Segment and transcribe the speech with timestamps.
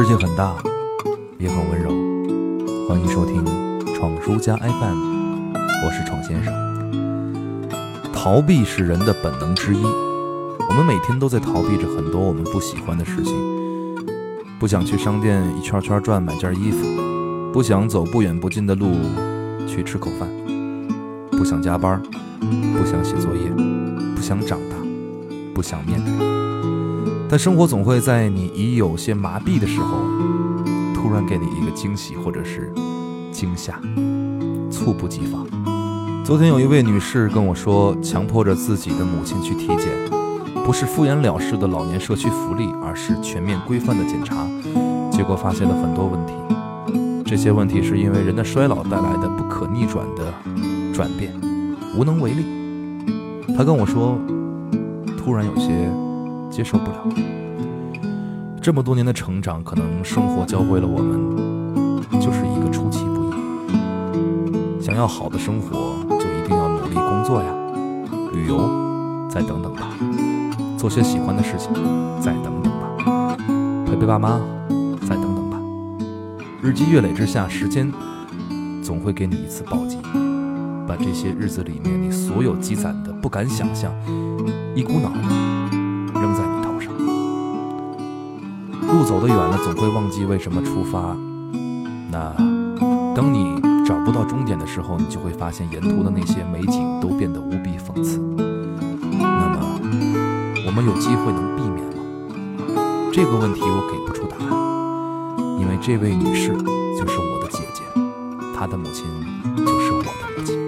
[0.00, 0.54] 世界很大，
[1.40, 1.90] 也很温柔。
[2.88, 3.44] 欢迎收听
[3.96, 5.52] 《闯书家 FM》，
[5.84, 7.68] 我是闯先生。
[8.12, 13.34] 逃避是人的本能之一，我们每天都在逃避着很多我们不喜欢的事情：
[14.60, 18.92] 不想去商店一圈圈转买件衣服，不想走不远不近的路
[19.66, 20.28] 去吃口饭，
[21.32, 22.00] 不想加班，
[22.40, 23.50] 不想写作业，
[24.14, 24.76] 不想长大，
[25.52, 26.47] 不想面对。
[27.30, 29.98] 但生活总会在你已有些麻痹的时候，
[30.94, 32.72] 突然给你一个惊喜，或者是
[33.30, 33.78] 惊吓，
[34.70, 35.44] 猝不及防。
[36.24, 39.88] 昨天有一位女士跟我说，强迫着自己的母亲去体检，
[40.64, 44.46] 不是敷衍了事的老年社区福利，而是全面规范的检查，
[45.12, 46.32] 结果发现了很多问题。
[47.26, 50.32] 这些问题是因为人的衰老带来的不可逆转的
[50.94, 51.30] 转变，
[51.94, 52.42] 无能为力。
[53.54, 54.16] 她跟我说，
[55.18, 55.90] 突然有些。
[56.50, 57.06] 接受不了，
[58.60, 63.34] 这么多年的成长，可能生活教会了我们，就是一个出其不意。
[64.82, 67.52] 想要好的生活，就一定要努力工作呀。
[68.32, 68.58] 旅游，
[69.28, 69.90] 再等等吧。
[70.76, 71.72] 做些喜欢的事情，
[72.20, 72.72] 再等等
[73.04, 73.36] 吧。
[73.86, 74.40] 陪陪爸妈，
[75.02, 75.60] 再等等吧。
[76.62, 77.90] 日积月累之下，时间
[78.82, 79.98] 总会给你一次暴击，
[80.86, 83.92] 把这些日子里面你所有积攒的不敢想象，
[84.74, 85.12] 一股脑。
[88.92, 91.14] 路走得远了，总会忘记为什么出发。
[92.10, 92.32] 那
[93.14, 98.18] 等你找不到终点的时候，你就会发现沿途的那些美景都变得无比讽刺。
[98.38, 99.80] 那么，
[100.66, 103.12] 我们有机会能避免吗？
[103.12, 106.52] 这个问题我给不出答案，因为这位女士
[106.96, 107.82] 就是我的姐姐，
[108.56, 109.04] 她的母亲
[109.66, 110.58] 就是我的母亲。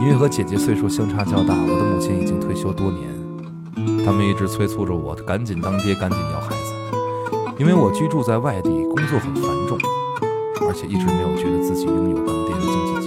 [0.00, 6.55] 因为和姐姐岁数相差较大，我的母亲已经退休多年，他们一直催促着我赶紧当爹，赶紧要孩。
[7.58, 9.78] 因为我居住在外地，工作很繁重，
[10.68, 13.06] 而且一直没有觉得自己拥有当地的经济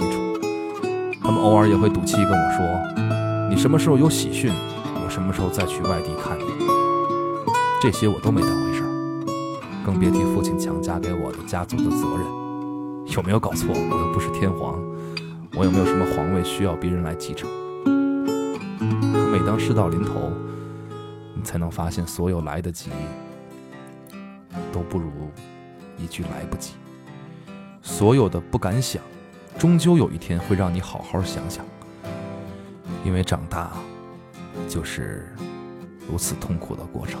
[1.14, 1.20] 础。
[1.22, 3.06] 他们偶尔也会赌气跟我说
[3.48, 4.50] ：“你什么时候有喜讯，
[5.04, 6.42] 我什么时候再去外地看你。”
[7.80, 8.90] 这些我都没当回事儿，
[9.86, 13.12] 更别提父亲强加给我的家族的责任。
[13.12, 13.68] 有没有搞错？
[13.72, 14.74] 我又不是天皇，
[15.56, 17.48] 我有没有什么皇位需要别人来继承？
[19.12, 20.32] 可每当事到临头，
[21.36, 22.90] 你才能发现所有来得及。
[24.72, 25.10] 都不如
[25.98, 26.72] 一句“来不及”。
[27.82, 29.02] 所有的不敢想，
[29.58, 31.64] 终究有一天会让你好好想想。
[33.04, 33.72] 因为长大，
[34.68, 35.34] 就是
[36.10, 37.20] 如此痛苦的过程。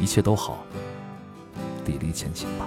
[0.00, 0.64] 一切都好，
[1.84, 2.66] 砥砺前行吧。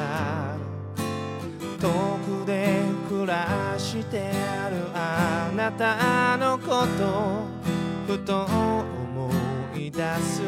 [0.00, 0.54] な
[1.80, 1.88] 遠
[2.42, 3.46] くで暮ら
[3.76, 4.30] してる
[4.94, 7.44] あなたのこと
[8.12, 9.30] ふと思
[9.76, 10.42] い出す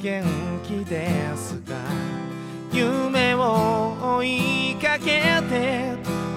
[0.00, 0.24] 元
[0.64, 1.74] 気ですか
[2.72, 5.92] 夢を追いかけて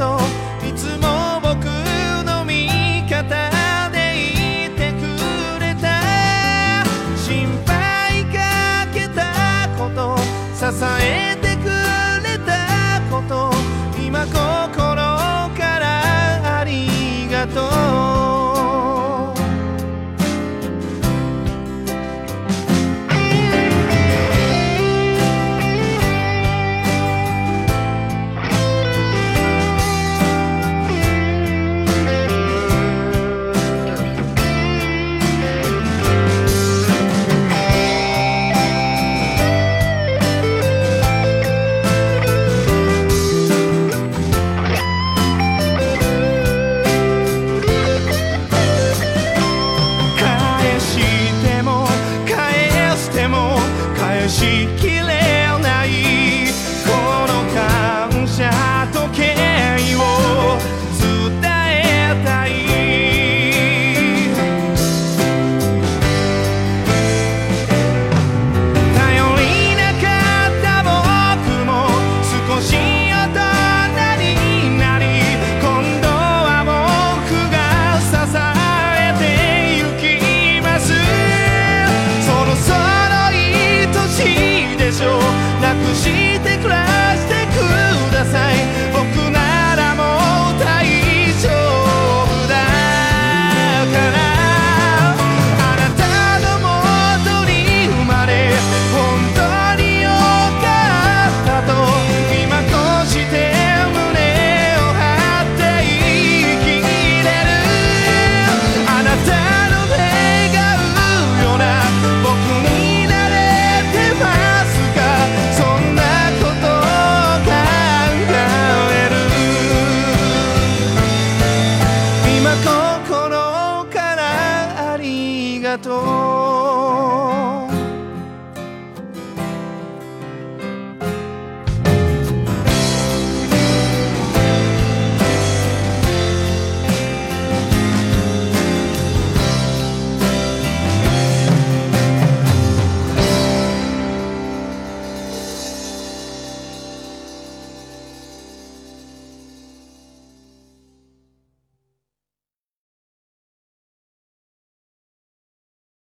[0.00, 0.29] ¡Gracias!